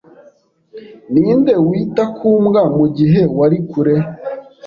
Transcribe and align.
Ninde 1.11 1.53
wita 1.67 2.03
ku 2.15 2.27
mbwa 2.43 2.63
mugihe 2.77 3.21
wari 3.37 3.57
kure? 3.69 3.95